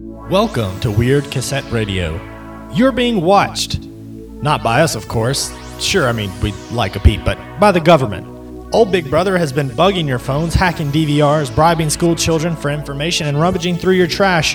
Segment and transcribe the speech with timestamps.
[0.00, 2.20] Welcome to Weird Cassette Radio.
[2.72, 3.80] You're being watched.
[3.80, 5.52] Not by us, of course.
[5.80, 8.24] Sure, I mean, we'd like a peep, but by the government.
[8.72, 13.26] Old Big Brother has been bugging your phones, hacking DVRs, bribing school children for information,
[13.26, 14.54] and rummaging through your trash.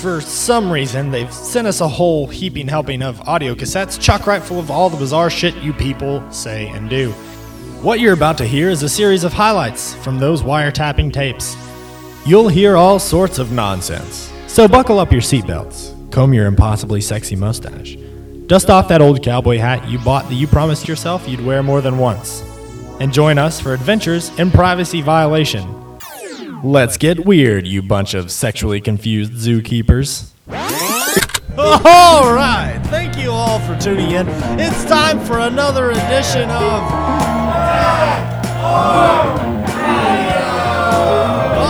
[0.00, 4.42] For some reason, they've sent us a whole heaping helping of audio cassettes, chock right
[4.42, 7.10] full of all the bizarre shit you people say and do.
[7.82, 11.54] What you're about to hear is a series of highlights from those wiretapping tapes.
[12.24, 14.33] You'll hear all sorts of nonsense.
[14.54, 17.96] So buckle up your seatbelts, comb your impossibly sexy mustache,
[18.46, 21.80] dust off that old cowboy hat you bought that you promised yourself you'd wear more
[21.80, 22.40] than once,
[23.00, 25.98] and join us for adventures in privacy violation.
[26.62, 30.30] Let's get weird, you bunch of sexually confused zookeepers.
[31.58, 34.28] All right, thank you all for tuning in.
[34.60, 37.24] It's time for another edition of.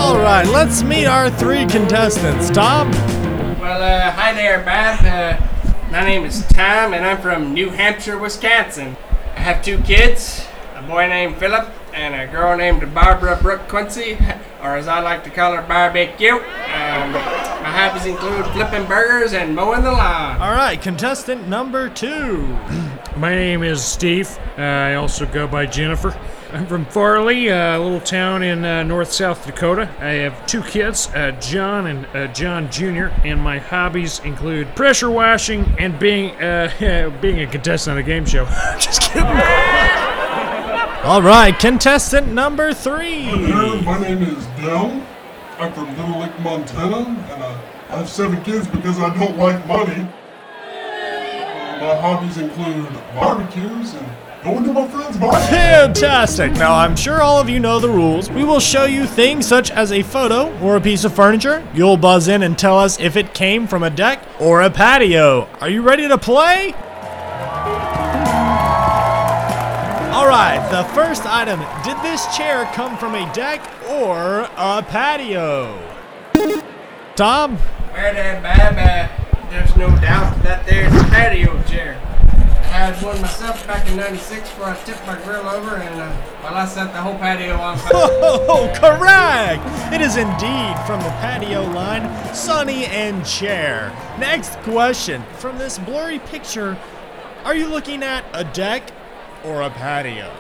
[0.05, 2.51] All right, let's meet our three contestants.
[2.51, 2.91] Tom,
[3.59, 5.01] Well, uh, hi there, Bob.
[5.03, 8.99] Uh, my name is Tom, and I'm from New Hampshire, Wisconsin.
[9.35, 14.19] I have two kids, a boy named Philip and a girl named Barbara Brooke Quincy,
[14.63, 16.33] or as I like to call her, Barbecue.
[16.35, 16.41] Um,
[17.13, 20.39] my hobbies include flipping burgers and mowing the lawn.
[20.41, 22.43] all right, contestant number two.
[23.17, 24.29] My name is Steve.
[24.59, 26.11] Uh, I also go by Jennifer.
[26.55, 29.91] I'm from Farley, a little town in uh, north South Dakota.
[29.99, 35.11] I have two kids, uh, John and uh, John Jr., and my hobbies include pressure
[35.11, 38.45] washing and being uh, being a contestant on a game show.
[38.79, 39.27] Just kidding.
[41.03, 43.23] All right, contestant number three.
[43.23, 45.05] Hello, my name is Dell.
[45.59, 49.67] I'm from Little Lake, Montana, and uh, I have seven kids because I don't like
[49.67, 50.07] money.
[50.63, 54.07] Uh, my hobbies include barbecues and
[54.45, 55.41] going to my friend's bar.
[55.49, 56.53] Fantastic!
[56.53, 58.31] Now, I'm sure all of you know the rules.
[58.31, 61.67] We will show you things such as a photo or a piece of furniture.
[61.73, 65.49] You'll buzz in and tell us if it came from a deck or a patio.
[65.61, 66.75] Are you ready to play?
[70.13, 75.81] All right, the first item did this chair come from a deck or a patio?
[77.17, 77.57] Tom?
[77.93, 82.01] Well, there, Bob, there's no doubt that there's a patio chair.
[82.75, 86.13] I had one myself back in 96 before I tipped my grill over and, uh,
[86.43, 87.91] well, I set the whole patio on fire.
[87.95, 89.63] Oh, correct!
[89.95, 93.93] It is indeed from the patio line, Sunny and Chair.
[94.19, 95.23] Next question.
[95.39, 96.77] From this blurry picture,
[97.45, 98.91] are you looking at a deck
[99.45, 100.33] or a patio?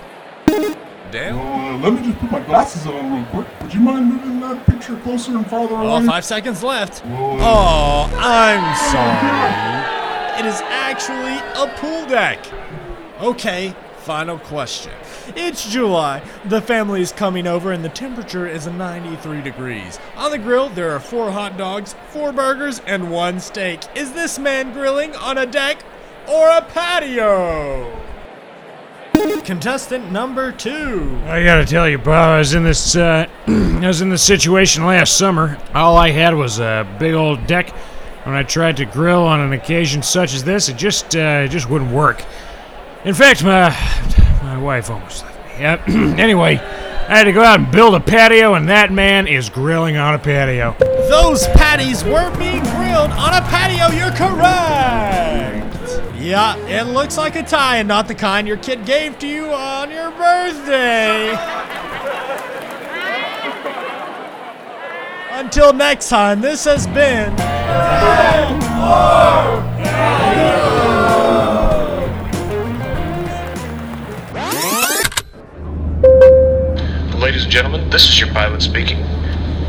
[0.48, 3.46] Uh, let me just put my glasses on real quick.
[3.62, 6.06] Would you mind moving that picture closer and farther Oh, away?
[6.06, 7.04] five seconds left.
[7.06, 10.03] Well, Oh, I'm sorry.
[10.36, 12.44] It is actually a pool deck.
[13.20, 14.92] Okay, final question.
[15.36, 16.22] It's July.
[16.46, 20.00] The family is coming over and the temperature is 93 degrees.
[20.16, 23.82] On the grill, there are four hot dogs, four burgers, and one steak.
[23.94, 25.84] Is this man grilling on a deck
[26.28, 28.00] or a patio?
[29.44, 31.16] Contestant number two.
[31.26, 34.84] I gotta tell you, bro, I was in this uh, I was in this situation
[34.84, 35.58] last summer.
[35.74, 37.72] All I had was a big old deck.
[38.24, 41.68] When I tried to grill on an occasion such as this, it just uh, just
[41.68, 42.24] wouldn't work.
[43.04, 43.68] In fact, my
[44.42, 45.60] my wife almost left me.
[45.60, 45.88] Yep.
[46.18, 49.98] anyway, I had to go out and build a patio, and that man is grilling
[49.98, 50.74] on a patio.
[51.10, 53.94] Those patties were being grilled on a patio.
[53.94, 55.60] You're correct.
[56.18, 59.52] Yeah, it looks like a tie and not the kind your kid gave to you
[59.52, 61.36] on your birthday.
[65.30, 67.53] Until next time, this has been.
[77.18, 78.98] Ladies and gentlemen, this is your pilot speaking.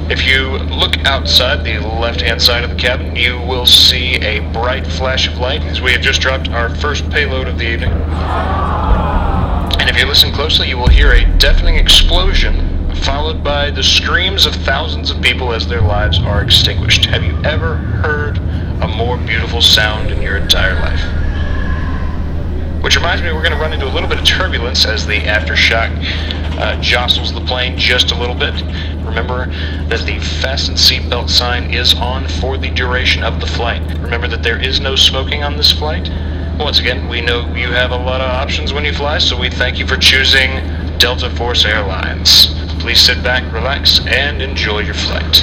[0.08, 4.40] If you look outside the left hand side of the cabin, you will see a
[4.52, 7.92] bright flash of light as we have just dropped our first payload of the evening.
[9.80, 12.65] And if you listen closely, you will hear a deafening explosion
[13.04, 17.06] followed by the screams of thousands of people as their lives are extinguished.
[17.06, 18.38] Have you ever heard
[18.82, 21.24] a more beautiful sound in your entire life?
[22.84, 25.20] Which reminds me, we're going to run into a little bit of turbulence as the
[25.20, 25.90] aftershock
[26.60, 28.54] uh, jostles the plane just a little bit.
[29.04, 29.48] Remember
[29.88, 33.82] that the fasten seatbelt sign is on for the duration of the flight.
[34.02, 36.10] Remember that there is no smoking on this flight.
[36.60, 39.50] Once again, we know you have a lot of options when you fly, so we
[39.50, 40.52] thank you for choosing
[40.98, 42.65] Delta Force Airlines.
[42.86, 45.38] Please sit back, relax, and enjoy your flight.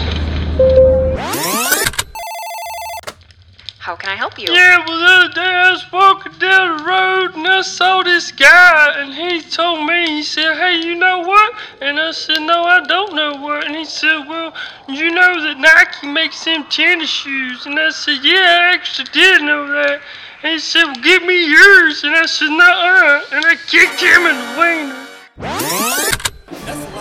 [3.78, 4.46] How can I help you?
[4.48, 8.30] Yeah, well, the other day I was walking down the road and I saw this
[8.30, 11.54] guy, and he told me, he said, Hey, you know what?
[11.80, 13.66] And I said, No, I don't know what.
[13.66, 14.54] And he said, Well,
[14.88, 17.66] you know that Nike makes them tennis shoes.
[17.66, 20.00] And I said, Yeah, I actually did know that.
[20.44, 22.04] And he said, Well, give me yours.
[22.04, 23.24] And I said, Nuh uh.
[23.32, 26.11] And I kicked him in the wiener.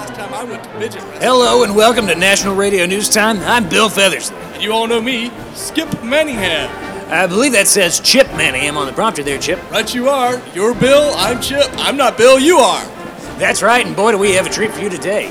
[0.01, 3.37] Hello and welcome to National Radio News Time.
[3.41, 4.31] I'm Bill Feathersley.
[4.53, 6.71] And you all know me, Skip Manningham.
[7.11, 9.59] I believe that says Chip Manningham on the prompter there, Chip.
[9.69, 10.41] Right you are.
[10.55, 11.69] You're Bill, I'm Chip.
[11.73, 12.83] I'm not Bill, you are.
[13.37, 15.27] That's right, and boy, do we have a treat for you today.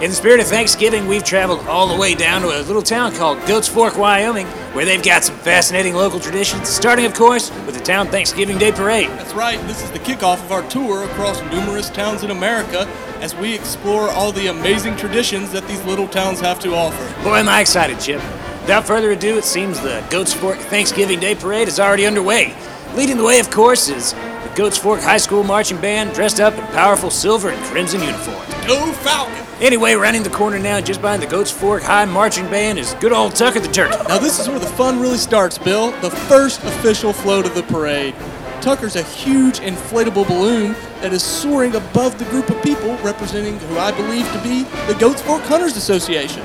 [0.00, 3.14] In the spirit of Thanksgiving, we've traveled all the way down to a little town
[3.14, 7.76] called Goats Fork, Wyoming, where they've got some fascinating local traditions, starting, of course, with
[7.76, 9.08] the town Thanksgiving Day Parade.
[9.10, 9.58] That's right.
[9.68, 12.88] This is the kickoff of our tour across numerous towns in America
[13.20, 17.22] as we explore all the amazing traditions that these little towns have to offer.
[17.22, 18.20] Boy, am I excited, Chip.
[18.62, 22.52] Without further ado, it seems the Goats Fork Thanksgiving Day Parade is already underway.
[22.96, 26.58] Leading the way, of course, is the Goats Fork High School Marching Band dressed up
[26.58, 28.52] in powerful silver and crimson uniforms.
[28.66, 29.43] Go Falcon!
[29.60, 33.12] Anyway, rounding the corner now, just behind the Goats Fork High Marching Band, is good
[33.12, 33.96] old Tucker the Turkey.
[34.08, 35.92] Now, this is where the fun really starts, Bill.
[36.00, 38.16] The first official float of the parade.
[38.60, 43.78] Tucker's a huge inflatable balloon that is soaring above the group of people representing who
[43.78, 46.42] I believe to be the Goats Fork Hunters Association.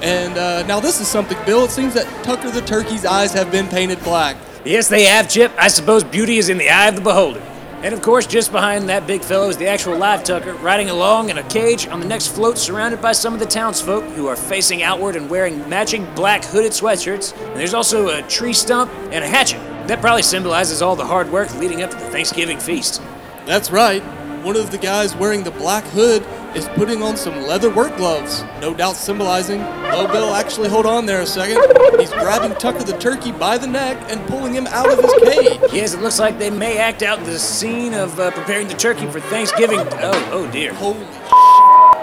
[0.00, 1.64] And uh, now, this is something, Bill.
[1.64, 4.36] It seems that Tucker the Turkey's eyes have been painted black.
[4.64, 5.50] Yes, they have, Chip.
[5.58, 7.42] I suppose beauty is in the eye of the beholder.
[7.82, 11.30] And of course, just behind that big fellow is the actual live Tucker, riding along
[11.30, 14.36] in a cage on the next float, surrounded by some of the townsfolk who are
[14.36, 17.34] facing outward and wearing matching black hooded sweatshirts.
[17.48, 19.60] And there's also a tree stump and a hatchet.
[19.88, 23.00] That probably symbolizes all the hard work leading up to the Thanksgiving feast.
[23.46, 24.02] That's right.
[24.44, 26.22] One of the guys wearing the black hood
[26.54, 29.60] is putting on some leather work gloves, no doubt symbolizing.
[29.62, 31.58] Oh, Bill, actually, hold on there a second.
[31.98, 35.60] He's grabbing Tucker the turkey by the neck and pulling him out of his cage.
[35.72, 39.06] Yes, it looks like they may act out the scene of uh, preparing the turkey
[39.06, 39.78] for Thanksgiving.
[39.80, 40.74] Oh, oh dear.
[40.74, 40.98] Holy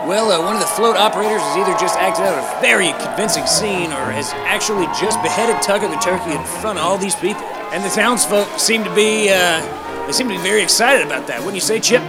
[0.08, 3.46] Well, uh, one of the float operators has either just acted out a very convincing
[3.46, 7.42] scene or has actually just beheaded Tucker the turkey in front of all these people.
[7.74, 11.40] And the townsfolk seem to be, uh, they seem to be very excited about that.
[11.40, 12.02] Wouldn't you say, Chip?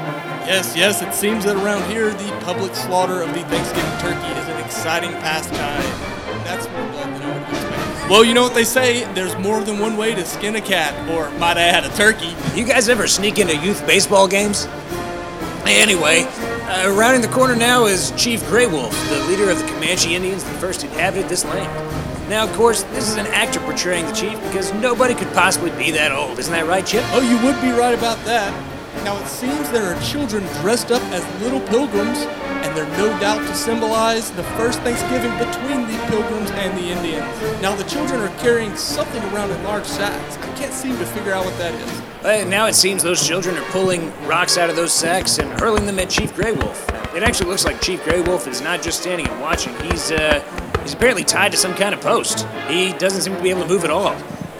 [0.48, 4.48] Yes, yes, it seems that around here the public slaughter of the Thanksgiving turkey is
[4.48, 5.82] an exciting pastime.
[6.42, 8.10] That's more blood than I would expect.
[8.10, 11.06] Well, you know what they say, there's more than one way to skin a cat,
[11.10, 12.34] or might I add, a turkey.
[12.58, 14.66] You guys ever sneak into youth baseball games?
[15.66, 20.14] Anyway, uh, rounding the corner now is Chief Grey Wolf, the leader of the Comanche
[20.14, 22.30] Indians that first inhabited this land.
[22.30, 25.90] Now, of course, this is an actor portraying the chief because nobody could possibly be
[25.90, 26.38] that old.
[26.38, 27.04] Isn't that right, Chip?
[27.08, 28.67] Oh, you would be right about that.
[29.04, 33.46] Now, it seems there are children dressed up as little pilgrims, and they're no doubt
[33.46, 37.62] to symbolize the first Thanksgiving between the pilgrims and the Indians.
[37.62, 40.36] Now, the children are carrying something around in large sacks.
[40.36, 42.02] I can't seem to figure out what that is.
[42.48, 45.98] Now it seems those children are pulling rocks out of those sacks and hurling them
[45.98, 46.88] at Chief Grey Wolf.
[47.14, 49.74] It actually looks like Chief Grey Wolf is not just standing and watching.
[49.80, 50.40] He's uh,
[50.82, 52.46] he's apparently tied to some kind of post.
[52.66, 54.16] He doesn't seem to be able to move at all.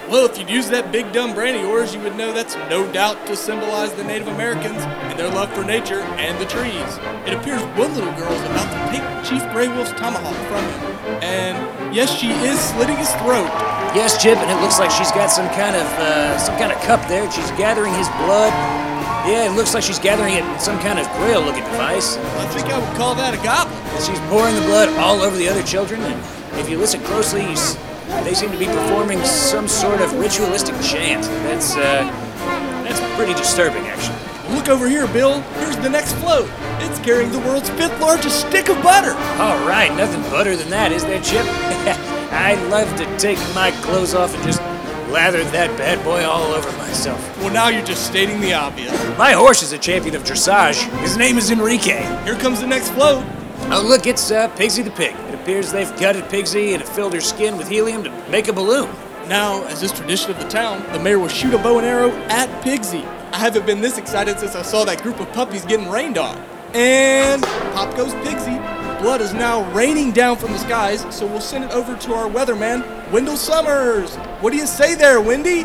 [0.09, 2.91] Well, if you'd use that big dumb brain of yours, you would know that's no
[2.93, 6.89] doubt to symbolize the Native Americans and their love for nature and the trees.
[7.29, 10.81] It appears one little girl is about to take Chief Grey Wolf's tomahawk from him.
[11.21, 13.53] And yes, she is slitting his throat.
[13.93, 16.81] Yes, Chip, and it looks like she's got some kind of uh, some kind of
[16.89, 17.31] cup there.
[17.31, 18.53] She's gathering his blood.
[19.29, 22.17] Yeah, it looks like she's gathering it in some kind of grail-looking device.
[22.17, 23.77] I think I would call that a goblet.
[24.01, 26.17] She's pouring the blood all over the other children, and
[26.61, 27.77] if you listen closely, you s-
[28.25, 31.25] they seem to be performing some sort of ritualistic chant.
[31.45, 32.05] That's uh,
[32.85, 34.19] that's pretty disturbing, actually.
[34.55, 35.41] Look over here, Bill.
[35.61, 36.49] Here's the next float.
[36.81, 39.13] It's carrying the world's fifth largest stick of butter.
[39.41, 41.45] All right, nothing butter than that, is there, Chip?
[42.33, 44.61] I'd love to take my clothes off and just
[45.11, 47.39] lather that bad boy all over myself.
[47.39, 48.93] Well, now you're just stating the obvious.
[49.19, 50.83] My horse is a champion of dressage.
[51.01, 52.03] His name is Enrique.
[52.25, 53.25] Here comes the next float.
[53.71, 55.15] Oh, look, it's uh, Pigsy the pig.
[55.49, 58.91] It appears they've gutted Pigsy and filled her skin with helium to make a balloon.
[59.29, 62.11] Now, as is tradition of the town, the mayor will shoot a bow and arrow
[62.29, 63.03] at Pigsy.
[63.33, 66.37] I haven't been this excited since I saw that group of puppies getting rained on.
[66.75, 68.59] And pop goes Pigsy.
[69.01, 72.29] Blood is now raining down from the skies, so we'll send it over to our
[72.29, 74.17] weatherman, Wendell Summers.
[74.43, 75.63] What do you say there, Wendy?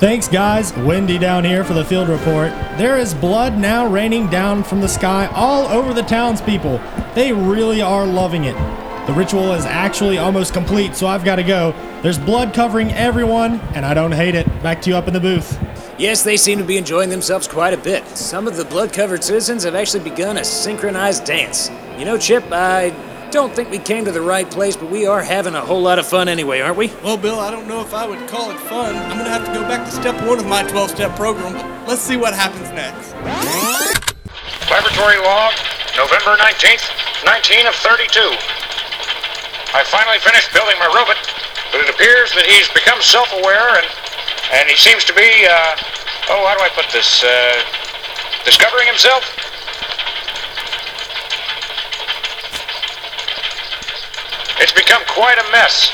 [0.00, 0.74] Thanks, guys.
[0.74, 2.50] Wendy down here for the field report.
[2.76, 6.78] There is blood now raining down from the sky all over the townspeople.
[7.14, 8.83] They really are loving it.
[9.06, 11.74] The ritual is actually almost complete, so I've got to go.
[12.02, 14.46] There's blood covering everyone, and I don't hate it.
[14.62, 15.58] Back to you up in the booth.
[15.98, 18.06] Yes, they seem to be enjoying themselves quite a bit.
[18.16, 21.70] Some of the blood covered citizens have actually begun a synchronized dance.
[21.98, 22.90] You know, Chip, I
[23.30, 25.98] don't think we came to the right place, but we are having a whole lot
[25.98, 26.88] of fun anyway, aren't we?
[27.02, 28.96] Well, Bill, I don't know if I would call it fun.
[28.96, 31.52] I'm gonna have to go back to step one of my 12 step program.
[31.52, 33.12] but Let's see what happens next.
[34.70, 35.52] Laboratory log,
[35.96, 36.88] November 19th,
[37.26, 38.63] 19 of 32.
[39.74, 41.18] I finally finished building my robot,
[41.74, 43.88] but it appears that he's become self-aware and
[44.54, 45.74] and he seems to be, uh,
[46.30, 47.24] oh, how do I put this?
[47.24, 47.58] Uh,
[48.44, 49.24] discovering himself.
[54.60, 55.90] It's become quite a mess.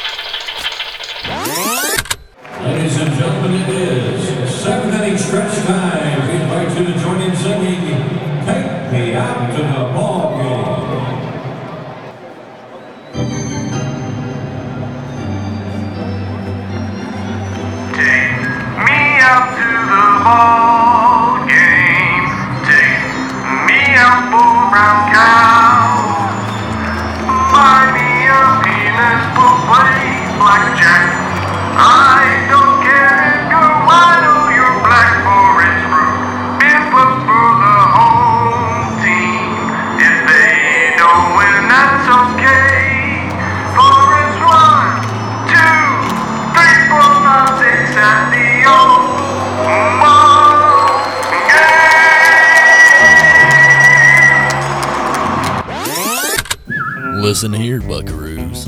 [57.20, 58.66] Listen here, buckaroos.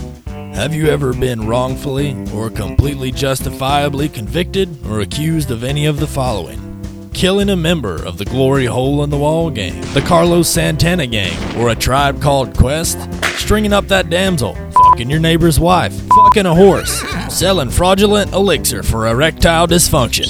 [0.55, 6.07] Have you ever been wrongfully or completely justifiably convicted or accused of any of the
[6.07, 7.11] following?
[7.15, 11.57] Killing a member of the Glory Hole in the Wall gang, the Carlos Santana gang,
[11.59, 12.99] or a tribe called Quest?
[13.39, 19.07] Stringing up that damsel, fucking your neighbor's wife, fucking a horse, selling fraudulent elixir for
[19.07, 20.27] erectile dysfunction,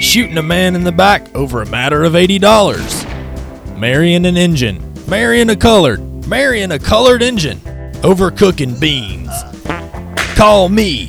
[0.00, 5.50] shooting a man in the back over a matter of $80, marrying an engine, marrying
[5.50, 7.58] a colored, marrying a colored engine,
[8.02, 9.30] overcooking beans.
[10.36, 11.06] Call me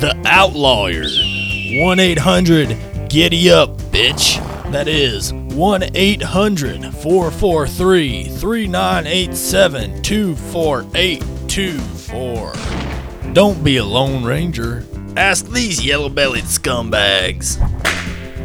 [0.00, 1.06] the Outlawyer.
[1.82, 2.76] 1 800
[3.08, 4.42] Giddy Up, bitch.
[4.72, 12.52] That is 1 800 443 3987 24824.
[13.32, 14.84] Don't be a Lone Ranger.
[15.16, 17.58] Ask these yellow bellied scumbags.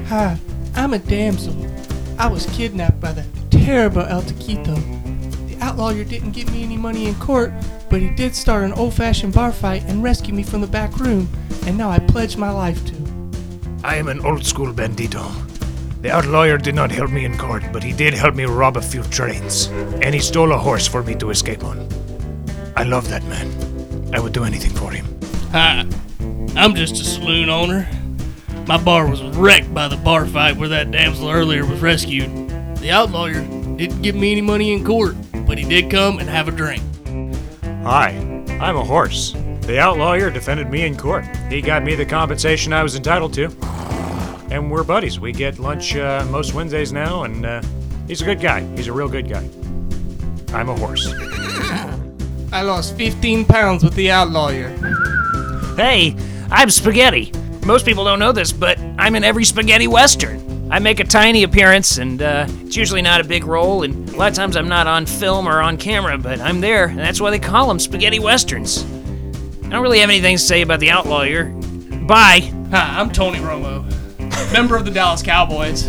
[0.08, 0.38] Hi,
[0.76, 1.56] I'm a damsel.
[2.18, 5.01] I was kidnapped by the terrible El Taquito.
[5.72, 7.54] The outlawyer didn't give me any money in court,
[7.90, 10.98] but he did start an old fashioned bar fight and rescue me from the back
[10.98, 11.30] room,
[11.66, 12.94] and now I pledge my life to.
[13.82, 15.32] I am an old school bandito.
[16.02, 18.82] The outlawyer did not help me in court, but he did help me rob a
[18.82, 19.68] few trains.
[20.02, 21.88] And he stole a horse for me to escape on.
[22.76, 24.14] I love that man.
[24.14, 25.06] I would do anything for him.
[25.52, 25.88] Hi,
[26.58, 27.88] I'm just a saloon owner.
[28.68, 32.30] My bar was wrecked by the bar fight where that damsel earlier was rescued.
[32.80, 35.16] The outlawyer didn't give me any money in court,
[35.52, 36.82] but he did come and have a drink.
[37.84, 38.12] Hi,
[38.62, 39.34] I'm a horse.
[39.34, 41.26] The outlawyer defended me in court.
[41.50, 43.52] He got me the compensation I was entitled to.
[44.50, 45.20] And we're buddies.
[45.20, 47.62] We get lunch uh, most Wednesdays now, and uh,
[48.08, 48.62] he's a good guy.
[48.78, 49.44] He's a real good guy.
[50.58, 51.14] I'm a horse.
[52.54, 54.70] I lost 15 pounds with the outlawyer.
[55.76, 56.16] Hey,
[56.50, 57.34] I'm Spaghetti.
[57.66, 60.70] Most people don't know this, but I'm in every spaghetti western.
[60.72, 64.18] I make a tiny appearance, and uh, it's usually not a big role, and a
[64.18, 67.22] lot of times I'm not on film or on camera, but I'm there, and that's
[67.22, 68.84] why they call them spaghetti westerns.
[69.64, 72.08] I don't really have anything to say about the outlawyer.
[72.08, 72.52] Bye.
[72.72, 73.84] Hi, I'm Tony Romo,
[74.52, 75.88] member of the Dallas Cowboys.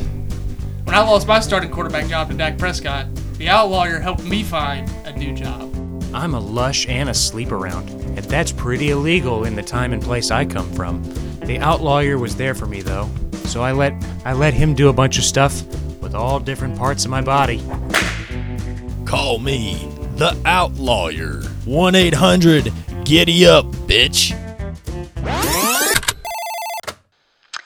[0.84, 3.06] When I lost my starting quarterback job to Dak Prescott,
[3.38, 5.74] the outlawyer helped me find a new job.
[6.14, 10.02] I'm a lush and a sleep around, and that's pretty illegal in the time and
[10.02, 11.02] place I come from.
[11.40, 13.10] The outlawyer was there for me though,
[13.46, 15.64] so I let I let him do a bunch of stuff
[16.00, 17.62] with all different parts of my body.
[19.12, 19.74] Call me
[20.16, 21.44] the Outlawyer.
[21.66, 22.72] 1 800
[23.04, 24.32] Giddy Up, bitch.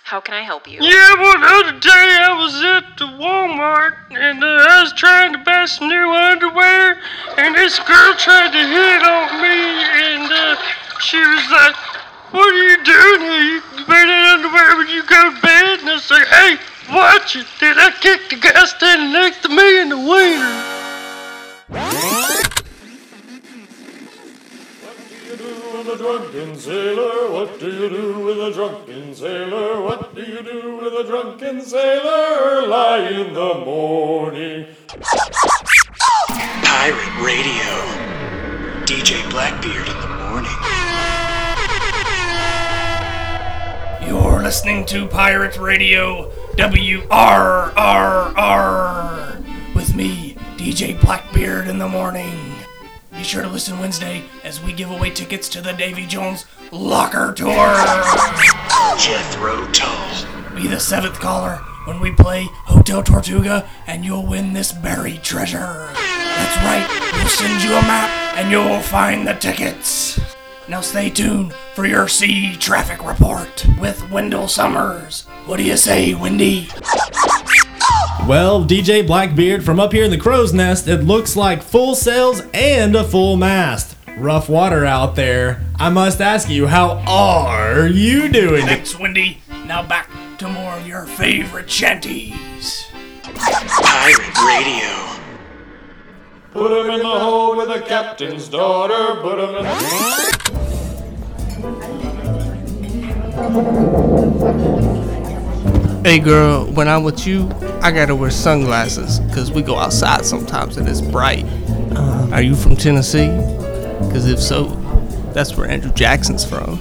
[0.03, 0.83] How can I help you?
[0.83, 5.35] Yeah, well, the other day I was at the Walmart and uh, I was trying
[5.35, 6.99] to buy some new underwear,
[7.38, 10.57] and this girl tried to hit on me, and uh,
[10.99, 11.76] she was like,
[12.35, 13.43] "What are you doing here?
[13.55, 16.59] You wear that underwear when you go to bed?" And I said, "Hey,
[16.93, 20.75] watch it!" Did I kick the guy standing next to me in the wiener.
[21.69, 21.81] With
[25.89, 27.31] a drunken sailor?
[27.33, 29.81] What do you do with a drunken sailor?
[29.83, 32.67] What do you do with a drunken sailor?
[32.69, 34.67] Lie in the morning.
[36.63, 37.75] Pirate Radio.
[38.87, 40.53] DJ Blackbeard in the morning.
[44.07, 47.75] You're listening to Pirate Radio WRRR
[49.75, 50.16] with me,
[50.67, 52.53] DJ Blackbeard in the morning.
[53.13, 57.33] Be sure to listen Wednesday as we give away tickets to the Davy Jones Locker
[57.33, 57.77] Tour.
[58.99, 60.57] Jethro Tull.
[60.57, 65.89] Be the seventh caller when we play Hotel Tortuga, and you'll win this buried treasure.
[65.95, 70.19] That's right, we'll send you a map, and you'll find the tickets.
[70.69, 75.27] Now stay tuned for your sea traffic report with Wendell Summers.
[75.47, 76.69] What do you say, Wendy?
[78.25, 82.43] Well, DJ Blackbeard, from up here in the crow's nest, it looks like full sails
[82.53, 83.97] and a full mast.
[84.17, 85.61] Rough water out there.
[85.77, 88.67] I must ask you, how are you doing?
[88.67, 89.43] Thanks, Wendy.
[89.67, 92.87] Now back to more of your favorite shanties.
[93.23, 95.23] Pirate Radio.
[96.53, 99.21] Put him in the hole with the captain's daughter.
[99.21, 99.55] Put him
[105.11, 105.16] in.
[106.07, 107.51] Hey girl, when I'm with you,
[107.83, 111.45] I gotta wear sunglasses because we go outside sometimes and it's bright.
[112.33, 113.27] Are you from Tennessee?
[114.07, 114.67] Because if so,
[115.35, 116.79] that's where Andrew Jackson's from.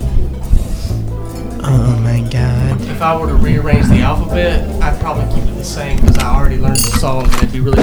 [1.63, 2.79] Oh my god.
[2.81, 6.27] If I were to rearrange the alphabet, I'd probably keep it the same because I
[6.31, 7.81] already learned the song and it'd be really.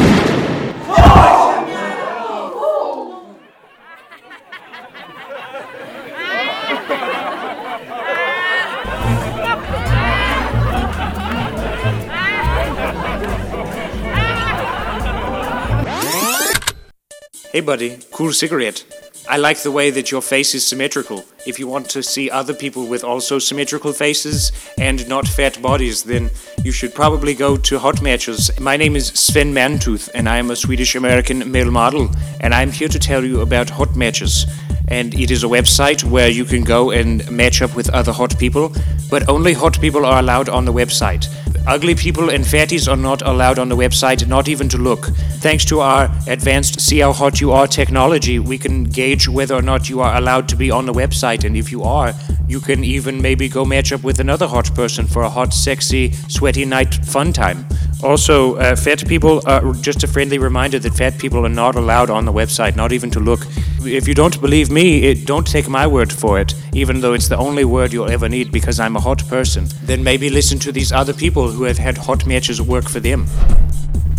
[17.53, 18.83] Hey, buddy, cool cigarette.
[19.29, 21.27] I like the way that your face is symmetrical.
[21.47, 26.03] If you want to see other people with also symmetrical faces and not fat bodies,
[26.03, 26.31] then
[26.65, 28.59] you should probably go to Hot Matches.
[28.59, 32.73] My name is Sven Mantooth, and I am a Swedish American male model, and I'm
[32.73, 34.47] here to tell you about Hot Matches.
[34.89, 38.39] And it is a website where you can go and match up with other hot
[38.39, 38.73] people,
[39.11, 41.29] but only hot people are allowed on the website.
[41.67, 45.07] Ugly people and fatties are not allowed on the website, not even to look.
[45.39, 49.63] Thanks to our advanced See How Hot You Are technology, we can gauge whether or
[49.63, 52.15] not you are allowed to be on the website, and if you are,
[52.49, 56.13] you can even maybe go match up with another hot person for a hot, sexy,
[56.29, 57.65] sweaty night fun time.
[58.03, 62.11] Also, uh, fat people are just a friendly reminder that fat people are not allowed
[62.11, 63.47] on the website, not even to look.
[63.83, 67.29] If you don't believe me, it, don't take my word for it, even though it's
[67.29, 69.69] the only word you'll ever need because I'm a hot person.
[69.85, 73.27] Then maybe listen to these other people who have had hot matches work for them.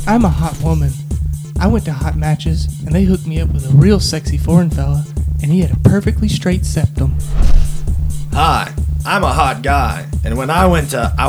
[0.07, 0.91] I'm a hot woman.
[1.59, 4.69] I went to hot matches and they hooked me up with a real sexy foreign
[4.69, 5.05] fella,
[5.41, 7.17] and he had a perfectly straight septum.
[8.31, 8.73] Hi,
[9.05, 11.27] I'm a hot guy, and when I went to I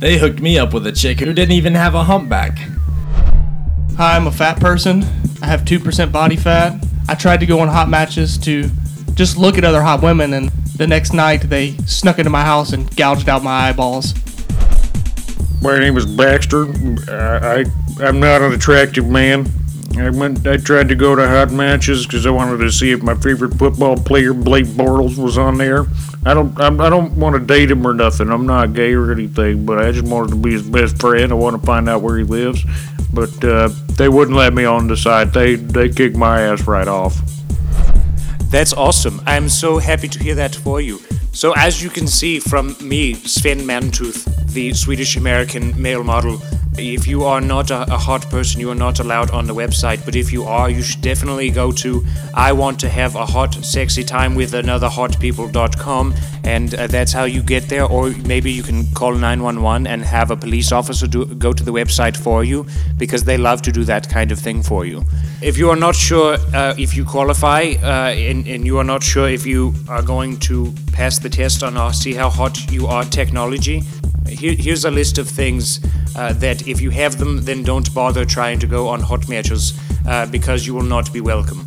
[0.00, 2.56] they hooked me up with a chick who didn't even have a humpback.
[3.96, 5.04] Hi, I'm a fat person.
[5.42, 6.82] I have 2% body fat.
[7.08, 8.70] I tried to go on hot matches to
[9.14, 12.72] just look at other hot women, and the next night they snuck into my house
[12.72, 14.14] and gouged out my eyeballs.
[15.60, 16.66] My name is Baxter.
[17.10, 19.46] I, I I'm not an attractive man.
[19.96, 20.46] I went.
[20.46, 23.54] I tried to go to hot matches because I wanted to see if my favorite
[23.54, 25.86] football player Blake Bortles was on there.
[26.24, 26.58] I don't.
[26.60, 28.30] I'm, I don't want to date him or nothing.
[28.30, 31.32] I'm not gay or anything, but I just wanted to be his best friend.
[31.32, 32.64] I want to find out where he lives,
[33.12, 35.32] but uh, they wouldn't let me on the site.
[35.32, 37.20] They they kicked my ass right off.
[38.50, 39.20] That's awesome.
[39.26, 41.00] I'm so happy to hear that for you.
[41.32, 46.42] So, as you can see from me, Sven Mantooth, the Swedish American male model,
[46.78, 50.04] if you are not a, a hot person, you are not allowed on the website.
[50.04, 52.04] But if you are, you should definitely go to
[52.34, 57.12] I want to have a hot, sexy time with another hot hotpeople.com, and uh, that's
[57.12, 57.84] how you get there.
[57.84, 61.72] Or maybe you can call 911 and have a police officer do, go to the
[61.72, 65.02] website for you because they love to do that kind of thing for you.
[65.42, 69.02] If you are not sure uh, if you qualify uh, and, and you are not
[69.02, 73.04] sure if you are going to pass the test on See How Hot You Are
[73.04, 73.82] technology,
[74.28, 75.80] here, here's a list of things
[76.16, 79.78] uh, that if you have them, then don't bother trying to go on hot matches
[80.06, 81.66] uh, because you will not be welcome.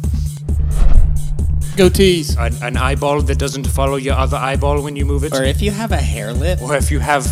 [1.75, 2.37] Goatees.
[2.37, 5.33] An, an eyeball that doesn't follow your other eyeball when you move it.
[5.33, 6.61] Or if you have a hair lip.
[6.61, 7.25] Or if you have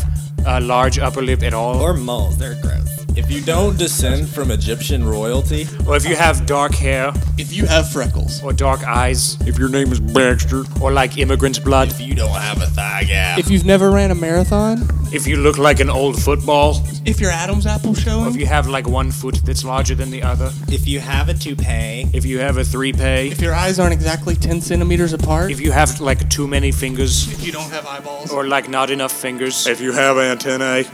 [0.45, 1.79] a large upper lip at all.
[1.79, 3.00] Or moles, they're gross.
[3.15, 7.11] If you don't descend from Egyptian royalty, Or if you have dark hair.
[7.37, 8.41] If you have freckles.
[8.43, 9.37] Or dark eyes.
[9.45, 10.63] If your name is Baxter.
[10.81, 11.89] Or like immigrant blood.
[11.89, 15.35] if you don't have a thigh gap, If you've never ran a marathon, If you
[15.37, 16.81] look like an old football.
[17.05, 20.23] if your Adam's apple Or if you have like one foot that's larger than the
[20.23, 20.49] other.
[20.69, 22.07] If you have a toupee.
[22.13, 23.27] If you have a three pay.
[23.29, 27.27] if your eyes aren't exactly 10 centimeters apart, If you have like too many fingers.
[27.31, 29.67] if you don't have eyeballs, Or like not enough fingers.
[29.67, 30.85] If you have antennae.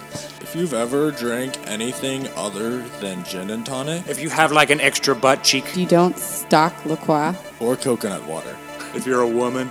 [0.49, 4.79] If you've ever drank anything other than gin and tonic If you have like an
[4.79, 5.75] extra butt cheek.
[5.75, 7.35] You don't stock La Croix.
[7.59, 8.55] or coconut water,
[8.95, 9.69] If you're a woman.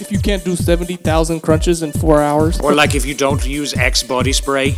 [0.00, 3.74] if you can't do 70,000 crunches in four hours, Or like if you don't use
[3.74, 4.76] Axe body spray.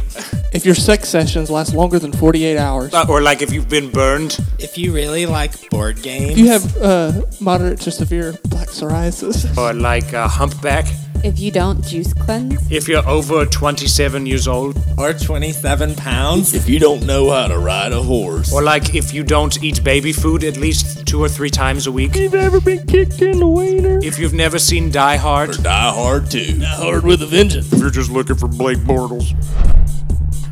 [0.52, 2.92] if your sex sessions last longer than 48 hours.
[2.92, 4.38] Uh, or like if you've been burned.
[4.58, 6.32] If you really like board games.
[6.32, 9.56] If you have uh, moderate to severe black psoriasis.
[9.56, 10.84] Or like a humpback.
[11.24, 12.70] If you don't juice cleanse.
[12.70, 14.76] If you're over 27 years old.
[14.98, 16.52] Or 27 pounds.
[16.52, 18.52] If you don't know how to ride a horse.
[18.52, 21.92] Or like if you don't eat baby food at least two or three times a
[21.92, 22.14] week.
[22.14, 24.00] You've ever been kicked in the wiener?
[24.02, 25.48] If you've never seen Die Hard.
[25.48, 26.58] Or Die Hard 2.
[26.58, 27.72] Die Hard with a vengeance.
[27.72, 29.30] If you're just looking for Blake Bortles.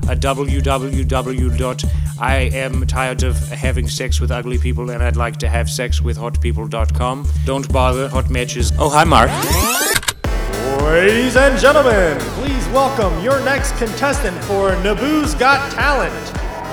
[0.09, 1.91] A www.
[2.19, 6.01] I am tired of having sex with ugly people and I'd like to have sex
[6.01, 7.29] with hotpeople.com.
[7.45, 8.73] Don't bother, hot matches.
[8.79, 9.31] Oh, hi, Mark.
[10.93, 16.13] Ladies and gentlemen, please welcome your next contestant for Naboo's Got Talent,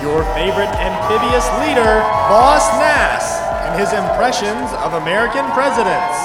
[0.04, 6.20] your favorite amphibious leader, Boss Nass, and his impressions of American presidents.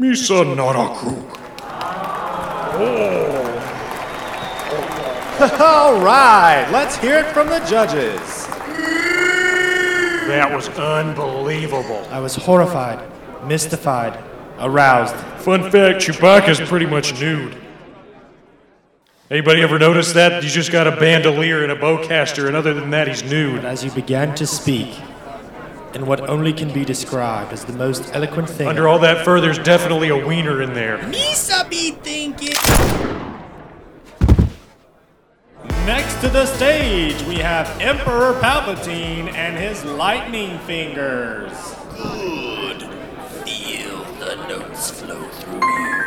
[0.00, 1.40] Misa not a crook.
[5.60, 8.37] All right, let's hear it from the judges.
[10.28, 12.06] That was unbelievable.
[12.10, 13.00] I was horrified,
[13.46, 14.22] mystified,
[14.58, 15.14] aroused.
[15.42, 17.56] Fun fact Chewbacca's pretty much nude.
[19.30, 20.42] Anybody ever notice that?
[20.42, 23.64] He's just got a bandolier and a bowcaster, and other than that, he's nude.
[23.64, 25.00] As you began to speak,
[25.94, 28.68] in what only can be described as the most eloquent thing.
[28.68, 30.98] Under all that fur, there's definitely a wiener in there.
[30.98, 32.52] Misa be thinking.
[35.88, 41.50] Next to the stage, we have Emperor Palpatine and his lightning fingers.
[41.96, 42.82] Good.
[43.48, 46.02] Feel the notes flow through you.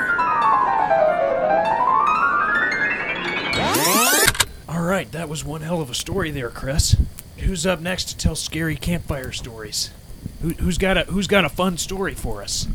[4.70, 6.96] All right, that was one hell of a story there, Chris.
[7.40, 9.90] Who's up next to tell scary campfire stories?
[10.44, 12.68] Who, who's got a Who's got a fun story for us?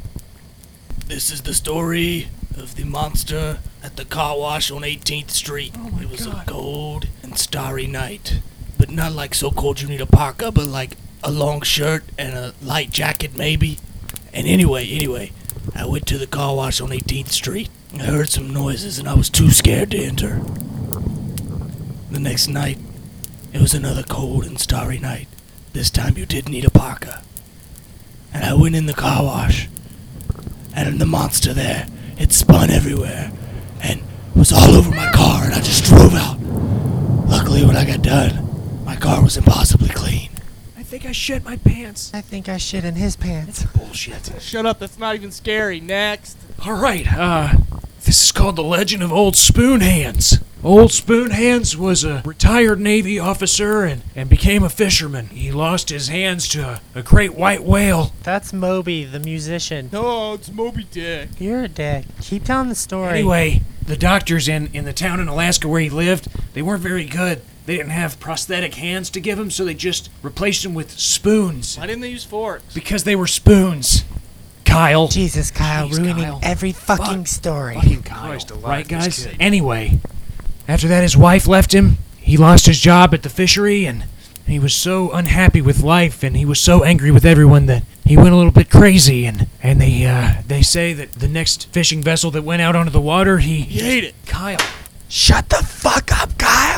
[1.07, 5.73] This is the story of the monster at the car wash on 18th Street.
[5.79, 8.41] Oh was a cold and starry night.
[8.79, 12.35] But not like so cold you need a parka, but like a long shirt and
[12.35, 13.79] a light jacket maybe.
[14.33, 15.33] And anyway, anyway,
[15.75, 17.69] I went to the car wash on 18th Street.
[17.95, 20.41] I heard some noises and I was too scared to enter.
[22.11, 22.79] The next night,
[23.53, 25.29] it was another cold and starry night.
[25.73, 27.23] This time you did need a parka.
[28.33, 29.69] And I went in the car wash.
[30.75, 31.87] And the monster there,
[32.19, 33.33] it spun everywhere
[33.83, 34.03] and
[34.37, 36.39] was all over my car and I just drove out.
[37.29, 40.31] Luckily when I got done, my car was impossibly clean.
[40.79, 42.11] I think I shit my pants.
[42.15, 43.65] I think I shit in his pants.
[43.65, 44.33] Bullshit.
[44.41, 45.79] Shut up, that's not even scary.
[45.79, 46.39] Next.
[46.65, 47.53] All right, uh,
[48.07, 50.39] this is called the Legend of Old Spoon Hands.
[50.65, 55.27] Old Spoon Hands was a retired Navy officer and, and became a fisherman.
[55.27, 58.13] He lost his hands to a, a great white whale.
[58.23, 59.91] That's Moby, the musician.
[59.93, 61.29] No, it's Moby Dick.
[61.39, 62.07] You're a dick.
[62.23, 63.11] Keep telling the story.
[63.11, 67.05] Anyway, the doctors in, in the town in Alaska where he lived, they weren't very
[67.05, 67.43] good.
[67.67, 71.77] They didn't have prosthetic hands to give him, so they just replaced him with spoons.
[71.77, 72.73] Why didn't they use forks?
[72.73, 74.05] Because they were spoons.
[74.65, 75.09] Kyle.
[75.09, 76.41] Jesus, Kyle, Jeez, ruining Kyle.
[76.43, 77.27] every fucking Fuck.
[77.29, 77.75] story.
[77.75, 79.29] Fucking Christ alive, right, guys?
[79.41, 79.99] Anyway,
[80.69, 81.99] after that, his wife left him.
[82.19, 84.05] He lost his job at the fishery, and
[84.47, 88.17] he was so unhappy with life, and he was so angry with everyone that he
[88.17, 89.25] went a little bit crazy.
[89.27, 92.91] And and they uh, they say that the next fishing vessel that went out onto
[92.91, 94.15] the water, he You hate it.
[94.27, 94.59] Kyle.
[95.09, 96.76] Shut the fuck up, Kyle.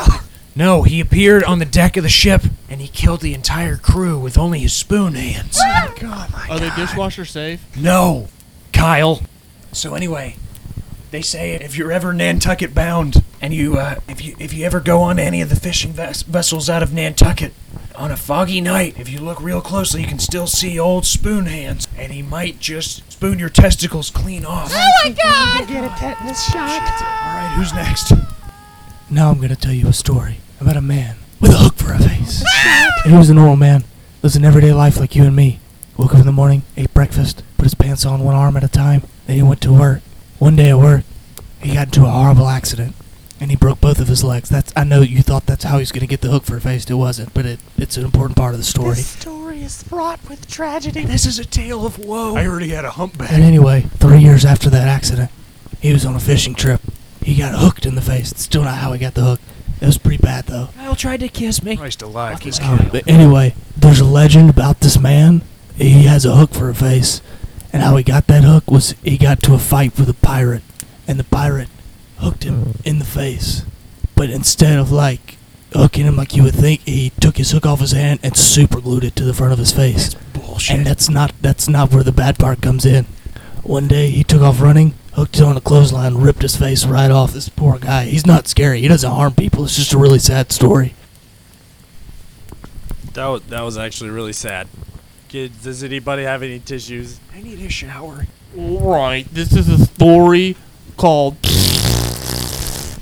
[0.58, 4.18] No, he appeared on the deck of the ship, and he killed the entire crew
[4.18, 5.56] with only his spoon hands.
[5.62, 6.50] Oh my god.
[6.50, 7.64] Are they dishwasher safe?
[7.76, 8.26] No,
[8.72, 9.22] Kyle.
[9.70, 10.34] So anyway,
[11.12, 14.80] they say if you're ever Nantucket bound, and you uh, if you if you ever
[14.80, 17.52] go on any of the fishing ves- vessels out of Nantucket
[17.94, 21.46] on a foggy night, if you look real closely, you can still see old Spoon
[21.46, 24.72] Hands, and he might just spoon your testicles clean off.
[24.74, 25.68] Oh my god.
[25.68, 26.82] Get a tetanus shot.
[26.82, 28.12] All right, who's next?
[29.08, 31.98] Now I'm gonna tell you a story about a man with a hook for a
[31.98, 32.44] face.
[33.04, 33.84] he was a normal man,
[34.22, 35.60] lives an everyday life like you and me.
[35.96, 38.68] Woke up in the morning, ate breakfast, put his pants on one arm at a
[38.68, 40.00] time, then he went to work.
[40.38, 41.02] One day at work,
[41.60, 42.94] he got into a horrible accident,
[43.40, 44.48] and he broke both of his legs.
[44.48, 46.60] That's I know you thought that's how he was gonna get the hook for a
[46.60, 46.88] face.
[46.88, 48.94] It wasn't, but it, it's an important part of the story.
[48.94, 51.04] This story is fraught with tragedy.
[51.04, 52.36] This is a tale of woe.
[52.36, 53.32] I already had a humpback.
[53.32, 55.30] And anyway, three years after that accident,
[55.80, 56.80] he was on a fishing trip.
[57.22, 58.30] He got hooked in the face.
[58.30, 59.40] It's still not how he got the hook.
[59.80, 60.68] It was pretty bad though.
[60.76, 61.76] Kyle tried to kiss me.
[61.76, 62.92] Christ alive, this Um, kid.
[62.92, 65.42] but anyway, there's a legend about this man.
[65.76, 67.20] He has a hook for a face,
[67.72, 70.62] and how he got that hook was he got to a fight with a pirate,
[71.06, 71.68] and the pirate
[72.18, 73.62] hooked him in the face.
[74.16, 75.36] But instead of like
[75.72, 78.80] hooking him like you would think, he took his hook off his hand and super
[78.80, 80.14] glued it to the front of his face.
[80.32, 80.78] Bullshit.
[80.78, 83.04] And that's not that's not where the bad part comes in.
[83.62, 87.10] One day he took off running, hooked it on a clothesline, ripped his face right
[87.10, 87.32] off.
[87.32, 88.04] This poor guy.
[88.04, 88.80] He's not scary.
[88.80, 89.64] He doesn't harm people.
[89.64, 90.94] It's just a really sad story.
[93.14, 94.68] That was, that was actually really sad.
[95.28, 97.18] Kids, does anybody have any tissues?
[97.34, 98.26] I need a shower.
[98.54, 99.26] Right.
[99.32, 100.56] This is a story
[100.96, 101.36] called.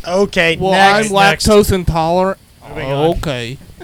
[0.08, 1.10] Okay, Well, next.
[1.10, 2.38] I'm lactose intolerant.
[2.66, 3.16] Moving on.
[3.18, 3.58] okay.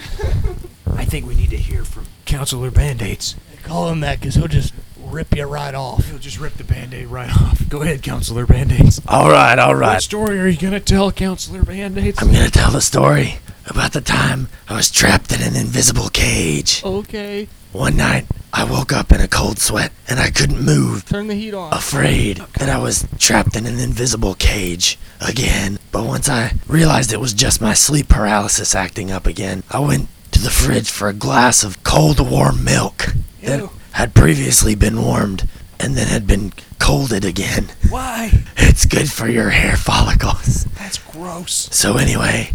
[0.95, 3.37] I think we need to hear from Counselor Band-Aids.
[3.63, 4.73] Call him that because he'll just
[5.13, 6.07] rip you right off.
[6.09, 7.69] He'll just rip the Band-Aid right off.
[7.69, 9.03] Go ahead, Counselor Band-Aids.
[9.07, 12.21] All right, all What story are you gonna tell, Counselor Band-Aids?
[12.23, 16.83] I'm gonna tell the story about the time I was trapped in an invisible cage.
[16.85, 17.49] Okay.
[17.73, 21.35] One night, I woke up in a cold sweat and I couldn't move, Turn the
[21.35, 21.73] heat on.
[21.73, 25.79] afraid that I was trapped in an invisible cage again.
[25.91, 30.09] But once I realized it was just my sleep paralysis acting up again, I went
[30.33, 33.71] to the fridge for a glass of cold warm milk that Ew.
[33.93, 37.69] Had previously been warmed and then had been colded again.
[37.89, 38.45] Why?
[38.57, 40.65] It's good for your hair follicles.
[40.79, 41.69] That's gross.
[41.73, 42.53] So anyway,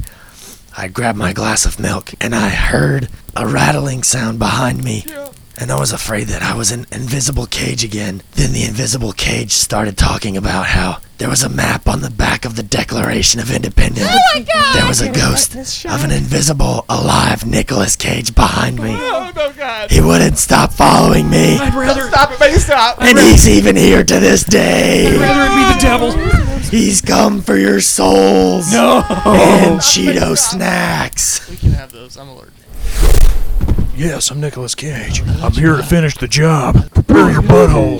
[0.76, 5.06] I grabbed my glass of milk and I heard a rattling sound behind me.
[5.60, 8.22] And I was afraid that I was in an invisible cage again.
[8.34, 12.46] Then the invisible cage started talking about how there was a map on the back
[12.46, 14.08] of the Declaration of Independence.
[14.08, 14.76] Oh my God!
[14.76, 18.92] There was a ghost of an invisible, alive Nicolas Cage behind me.
[18.92, 19.90] Oh, no, God.
[19.90, 21.58] He wouldn't stop following me.
[21.58, 22.08] I'd rather.
[22.08, 23.02] Stop it, baby, stop.
[23.02, 25.08] And he's even here to this day.
[25.08, 26.60] I'd rather it be the devil.
[26.70, 28.72] He's come for your souls.
[28.72, 28.98] No.
[28.98, 31.50] And oh Cheeto snacks.
[31.50, 32.16] We can have those.
[32.16, 32.54] I'm allergic.
[33.98, 35.24] Yes, I'm Nicolas Cage.
[35.42, 36.76] I'm here to finish the job.
[36.94, 37.98] Prepare your butthole.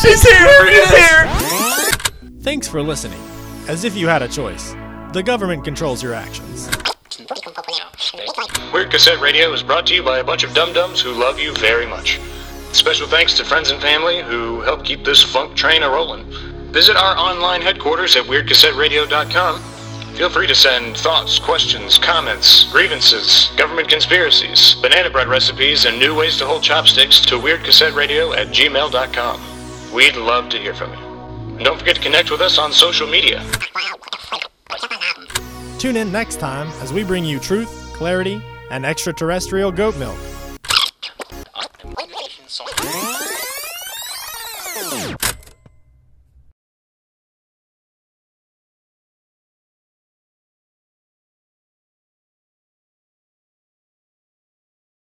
[0.00, 0.68] She's here.
[0.68, 1.26] She's here.
[2.42, 3.20] Thanks for listening.
[3.66, 4.74] As if you had a choice.
[5.12, 6.70] The government controls your actions.
[8.72, 11.40] Weird Cassette Radio is brought to you by a bunch of dum dums who love
[11.40, 12.20] you very much.
[12.70, 16.30] Special thanks to friends and family who help keep this funk train a rolling.
[16.70, 19.60] Visit our online headquarters at weirdcassetteradio.com.
[20.20, 26.14] Feel free to send thoughts, questions, comments, grievances, government conspiracies, banana bread recipes, and new
[26.14, 29.94] ways to hold chopsticks to weirdcassetteradio at gmail.com.
[29.94, 30.98] We'd love to hear from you.
[31.56, 33.42] And don't forget to connect with us on social media.
[35.78, 40.18] Tune in next time as we bring you truth, clarity, and extraterrestrial goat milk.